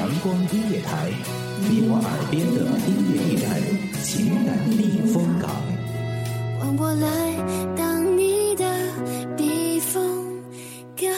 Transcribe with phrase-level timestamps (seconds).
[0.00, 1.10] 阳光音乐台，
[1.68, 3.46] 你我耳边的音乐驿站，
[4.02, 5.50] 情感避风港。
[6.58, 8.64] 换我来当你的
[9.36, 10.02] 避风
[10.96, 11.12] 港。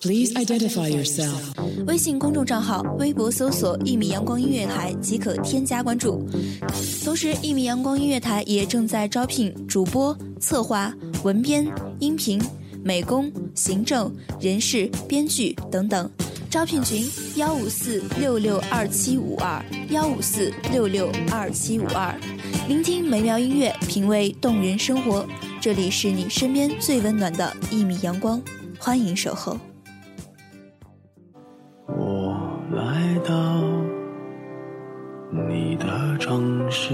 [0.00, 1.32] Please identify yourself。
[1.86, 6.28] 微信公众账号、微博搜索“一米阳光音乐台”即可添加关注。
[7.02, 11.66] 同时，一米阳光音乐台也正在招聘主播、策划、文编、
[12.00, 12.38] 音频。
[12.84, 16.10] 美工、行政、人事、编剧等等，
[16.52, 22.14] 招聘群：幺五四六六二七五二幺五四六六二七五二。
[22.68, 25.26] 聆听美妙音乐，品味动人生活，
[25.62, 28.38] 这里是你身边最温暖的一米阳光，
[28.78, 29.58] 欢迎守候。
[31.86, 32.36] 我
[32.70, 33.62] 来到
[35.30, 36.92] 你的城市，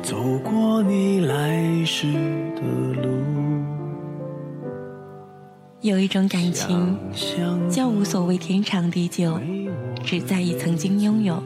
[0.00, 2.06] 走过你来时
[2.54, 2.62] 的
[3.02, 3.51] 路。
[5.82, 6.96] 有一种感情，
[7.68, 9.36] 叫无所谓天长地久，
[10.04, 11.42] 只在意曾经拥有。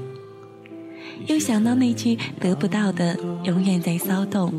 [1.26, 4.52] 又想到那句得不到的永远在骚动，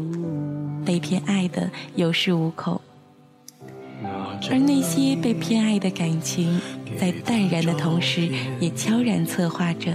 [0.83, 2.81] 被偏爱的有恃无恐。
[4.49, 6.59] 而那些被偏爱的感情，
[6.99, 8.27] 在淡然的同时，
[8.59, 9.93] 也悄然策划着，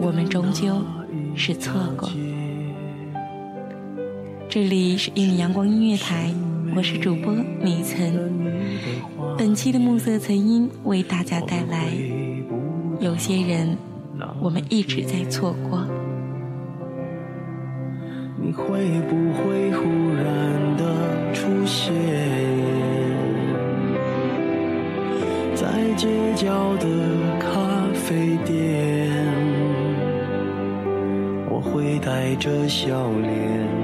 [0.00, 0.80] 我们终究
[1.34, 2.08] 是错过。
[4.48, 6.32] 这里是一米阳光音乐台。
[6.76, 8.12] 我是主播米岑，
[9.38, 11.86] 本期的暮色曾音为大家带来。
[12.98, 13.76] 有些人，
[14.40, 15.86] 我们一直在错过。
[18.36, 18.64] 你会
[19.08, 19.84] 不会忽
[20.16, 21.94] 然的出现
[25.54, 26.88] 在街角的
[27.38, 29.12] 咖啡店？
[31.48, 33.83] 我会带着笑脸。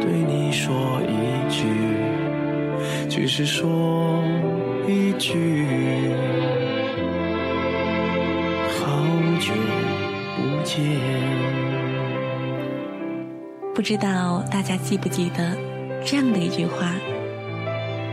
[0.00, 1.64] 对你说一句，
[3.08, 4.22] 只是说
[4.86, 5.34] 一句，
[8.78, 9.02] 好
[9.40, 9.52] 久
[10.36, 10.78] 不见。
[13.74, 15.56] 不知道大家记不记得
[16.04, 16.94] 这样的一句话，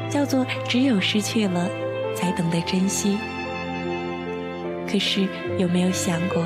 [0.10, 1.68] 叫做“只有失去了，
[2.16, 3.18] 才懂得珍惜”。
[4.88, 5.28] 可是
[5.58, 6.44] 有没有想过，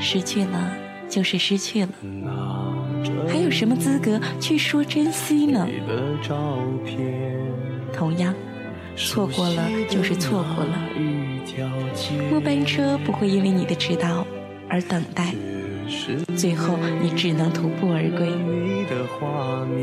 [0.00, 0.72] 失去了
[1.08, 1.88] 就是失去了？
[3.28, 5.66] 还有什么资格去说珍惜呢？
[7.92, 8.34] 同样，
[8.96, 10.78] 错过了就是错过了。
[12.30, 14.26] 末班车不会因为你的迟到
[14.68, 15.34] 而等待，
[16.36, 18.28] 最后你只能徒步而归。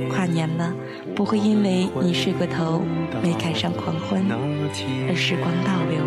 [0.09, 0.73] 跨年了，
[1.15, 2.83] 不会因为你睡过头
[3.21, 5.99] 没赶上狂欢而时光倒流。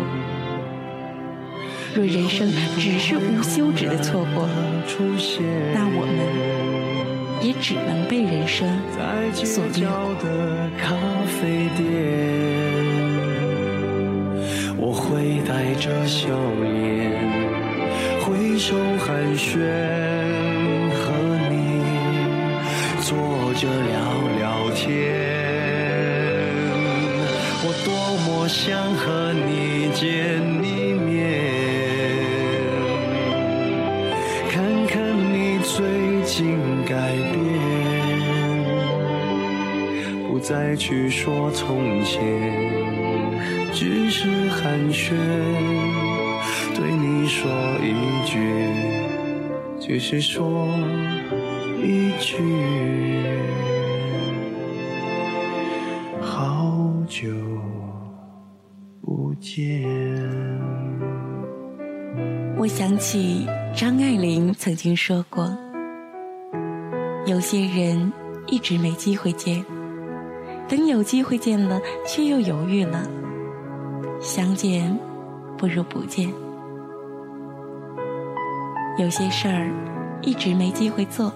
[1.95, 4.47] 若人生只是无休止的错过，
[5.73, 6.96] 那我们。
[7.41, 8.67] 也只能被人生
[9.45, 9.87] 所掠
[14.79, 16.27] 我会带着笑
[16.61, 17.11] 脸，
[18.21, 19.57] 挥手寒暄，
[20.93, 21.03] 和
[21.49, 21.81] 你
[23.01, 23.07] 坐
[23.55, 23.95] 着聊
[40.39, 42.21] 再去说从前，
[43.73, 45.13] 只是寒暄，
[46.75, 47.49] 对你说
[47.81, 47.93] 一
[48.25, 48.37] 句，
[49.79, 50.67] 只是说
[51.83, 52.37] 一句，
[56.21, 57.29] 好久
[59.01, 59.83] 不见。
[62.57, 65.55] 我想起张爱玲曾经说过，
[67.25, 68.11] 有些人
[68.47, 69.63] 一直没机会见。
[70.67, 73.07] 等有机会见了，却又犹豫了。
[74.19, 74.97] 相见
[75.57, 76.33] 不如不见。
[78.97, 79.71] 有些事儿
[80.21, 81.31] 一直没机会做，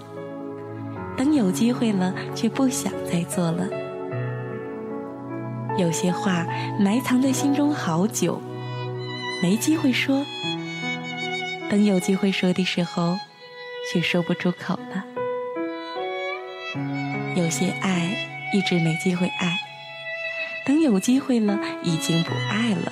[1.15, 3.67] 等有机会了，却不想再做了。
[5.77, 6.45] 有些话
[6.79, 8.41] 埋藏在心中好久，
[9.41, 10.25] 没机会说，
[11.69, 13.15] 等有机会说的时候，
[13.91, 15.05] 却说不出口了。
[17.35, 19.59] 有些爱一直没机会爱，
[20.65, 22.91] 等有机会了，已经不爱了。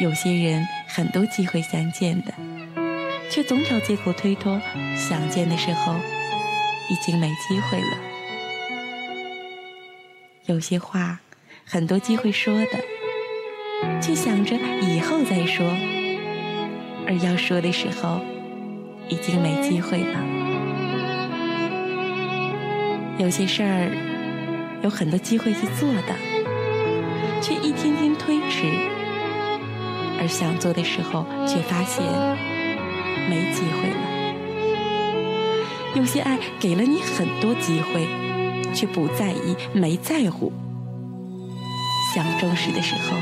[0.00, 2.34] 有些人很多机会相见的，
[3.30, 4.60] 却总找借口推脱，
[4.96, 5.94] 想见的时候
[6.90, 7.96] 已经没机会了。
[10.46, 11.20] 有些话
[11.64, 15.66] 很多机会说的，却想着以后再说，
[17.06, 18.20] 而要说的时候
[19.08, 20.37] 已经没机会了。
[23.18, 23.90] 有些事儿
[24.82, 26.14] 有很多机会去做的，
[27.42, 28.62] 却一天天推迟，
[30.20, 32.04] 而想做的时候却发现
[33.28, 33.96] 没机会了。
[35.96, 38.06] 有些爱给了你很多机会，
[38.72, 40.52] 却不在意、没在乎，
[42.14, 43.16] 想重视的时候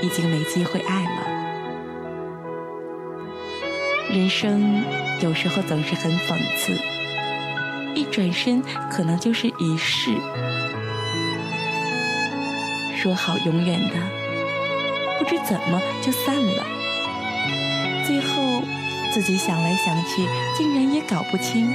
[0.00, 1.26] 已经没机会爱了。
[4.10, 4.82] 人生
[5.20, 6.93] 有时候总是很讽刺。
[7.94, 10.16] 一转身，可能就是一世。
[12.96, 13.94] 说好永远的，
[15.18, 16.66] 不知怎么就散了。
[18.06, 18.62] 最后，
[19.12, 20.26] 自己想来想去，
[20.56, 21.72] 竟然也搞不清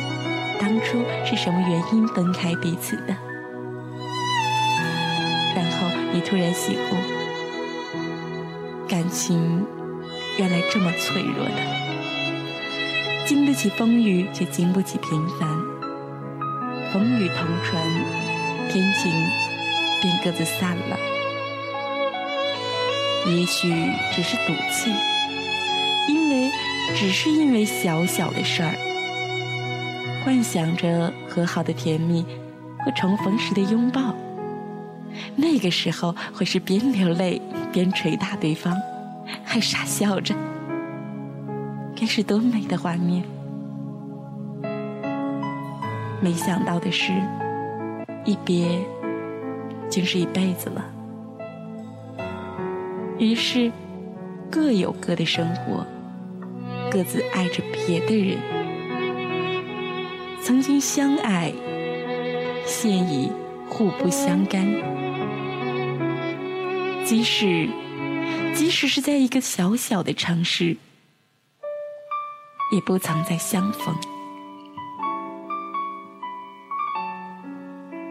[0.60, 3.16] 当初是什么原因分开彼此的。
[5.56, 6.96] 然后你突然醒悟，
[8.88, 9.66] 感情
[10.38, 11.62] 原来这么脆弱的，
[13.26, 15.59] 经得起风雨，却经不起平凡。
[16.92, 17.84] 风雨同船，
[18.68, 19.12] 天晴
[20.02, 20.98] 便各自散了。
[23.28, 23.70] 也许
[24.12, 24.92] 只是赌气，
[26.08, 26.52] 因为
[26.96, 28.74] 只是因为小小的事儿，
[30.24, 32.26] 幻想着和好的甜蜜
[32.84, 34.16] 和重逢时的拥抱。
[35.36, 37.40] 那个时候会是边流泪
[37.72, 38.76] 边捶打对方，
[39.44, 40.34] 还傻笑着，
[41.96, 43.24] 该是多美的画面！
[46.22, 47.14] 没想到的是，
[48.26, 48.80] 一别
[49.90, 50.86] 竟是一辈子了。
[53.18, 53.72] 于是，
[54.52, 55.86] 各有各的生活，
[56.92, 58.38] 各自爱着别的人。
[60.42, 61.54] 曾经相爱，
[62.66, 63.32] 现已
[63.70, 64.66] 互不相干。
[67.06, 67.70] 即使，
[68.54, 70.78] 即使是在一个小小的城市，
[72.74, 73.96] 也不曾再相逢。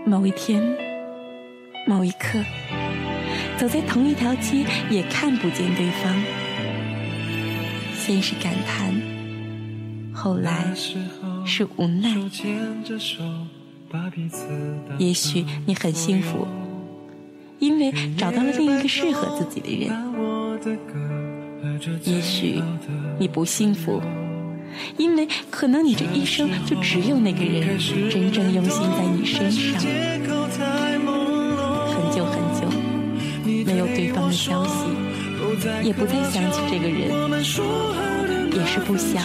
[0.08, 0.62] 某一天，
[1.86, 2.42] 某一刻，
[3.58, 6.16] 走在同一条街，也看不见对方。
[7.94, 8.94] 先是感叹，
[10.10, 10.64] 后来
[11.44, 12.16] 是无奈。
[14.98, 16.48] 也许你很幸福，
[17.58, 19.92] 因为找到了另一个适合自己的人；
[22.04, 22.62] 也许
[23.18, 24.00] 你不幸福。
[24.96, 27.78] 因为可能你这一生就只有那个人
[28.10, 29.80] 真正用心在你身上。
[31.90, 32.62] 很久很久
[33.64, 34.72] 没有对方的消息，
[35.82, 37.10] 也不再想起这个人，
[38.52, 39.22] 也是不想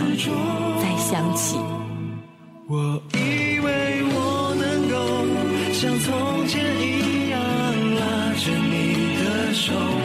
[0.81, 1.57] 再想起。
[2.67, 4.95] 我以为我能够
[5.73, 7.39] 像从前一样
[7.95, 8.01] 拉
[8.35, 8.73] 着你
[9.23, 10.02] 的手。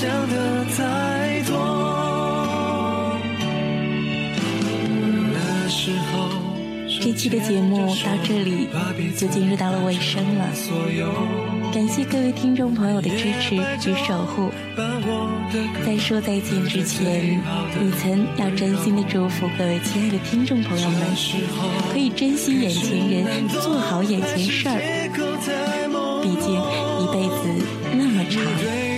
[0.00, 1.52] 想的太多。
[5.34, 6.30] 那时候，
[7.02, 8.66] 这期的节目到这里
[9.14, 10.46] 就进入到了尾声了。
[11.70, 14.50] 感谢各位听众朋友的支持与守护。
[15.84, 17.38] 在说再见之前，
[17.78, 20.98] 李岑要真心的祝福各位亲爱的听众朋友们，
[21.92, 24.80] 可以珍惜眼前人，做好眼前事儿。
[26.22, 26.54] 毕竟
[26.96, 27.42] 一辈子
[27.92, 28.42] 那么长，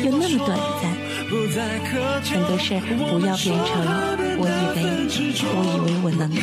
[0.05, 0.92] 又那么短暂，
[1.53, 3.71] 很多事不要变成
[4.39, 4.81] 我以为，
[5.53, 6.37] 我以为我能够。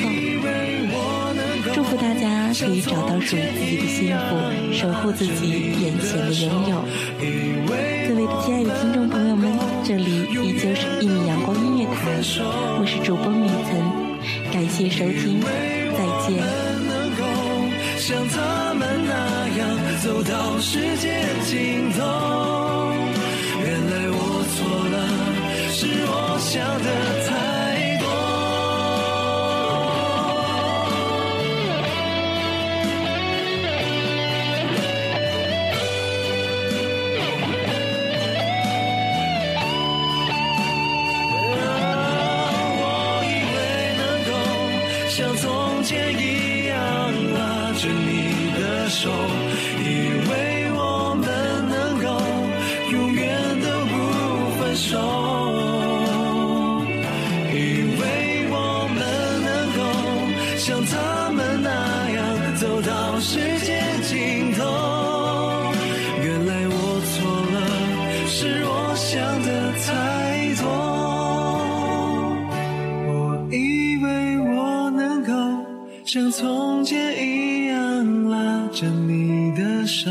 [1.73, 4.37] 祝福大家可以找到属于自己的幸福，
[4.71, 6.85] 守护自己眼前的拥有。
[8.07, 11.93] 各位亲爱的听众朋友们，这里依旧是一米阳光音乐台，
[12.79, 13.81] 我是主播米岑，
[14.51, 15.41] 感谢收听，
[15.97, 16.37] 再见。
[17.97, 19.11] 像他们那
[19.57, 19.61] 样
[20.03, 22.58] 走到世界尽头，
[26.49, 26.85] 笑得
[27.27, 27.48] 坦
[76.11, 80.09] 像从前一样拉着你的手，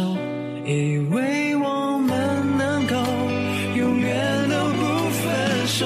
[0.65, 2.17] 以为我们
[2.57, 2.95] 能够
[3.75, 5.85] 永远都不分手。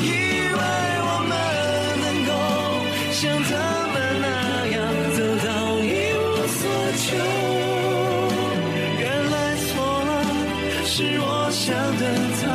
[0.00, 0.58] 以为
[1.04, 1.30] 我们
[2.00, 2.32] 能够
[3.12, 3.52] 像他
[3.92, 4.26] 们那
[4.72, 4.76] 样
[5.12, 5.48] 走到
[5.84, 6.24] 一无
[6.56, 6.60] 所
[6.96, 7.06] 求，
[8.98, 9.68] 原来错
[10.08, 10.10] 了，
[10.86, 12.02] 是我想得
[12.40, 12.46] 太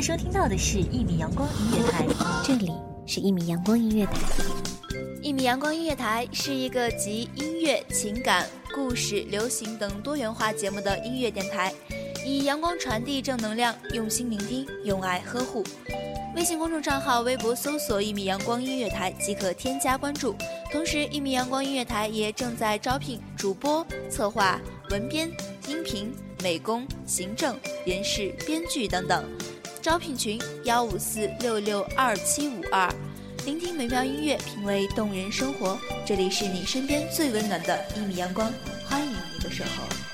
[0.00, 2.06] 在收听到的是《一米阳光音乐台》，
[2.42, 2.72] 这里
[3.06, 4.12] 是一米阳光音乐台。
[5.20, 11.70] 一米阳光音乐台是一个集音乐、情感、故事、流行等多元化节目的音乐电台，
[12.24, 15.62] 以阳光传递正能量，用心聆听，用爱呵护。
[16.34, 20.34] 微信公众账号、微博搜索“一米阳光音乐台”即可添加关注。
[20.72, 25.30] 同时，一米阳光音乐台也正在招聘主播、策划、文编、
[25.68, 26.10] 音频、
[26.42, 27.54] 美工、行政、
[27.84, 29.22] 人事、编剧等等。
[29.82, 32.92] 招聘群：幺五四六六二七五二。
[33.46, 35.78] 聆听美妙音乐，品味动人生活。
[36.06, 38.52] 这里是你身边最温暖的一米阳光，
[38.86, 40.09] 欢迎你的守候。